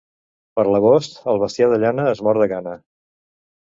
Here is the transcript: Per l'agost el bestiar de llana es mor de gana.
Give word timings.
Per 0.59 0.65
l'agost 0.69 1.21
el 1.35 1.43
bestiar 1.45 1.71
de 1.77 1.81
llana 1.87 2.09
es 2.17 2.27
mor 2.31 2.45
de 2.47 2.53
gana. 2.59 2.79